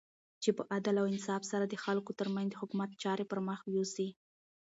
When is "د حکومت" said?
2.49-2.89